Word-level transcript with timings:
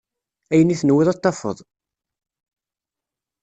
Ayen 0.53 0.73
i 0.73 0.75
tenwiḍ 0.79 1.07
ad 1.09 1.17
t-tafeḍ. 1.17 1.57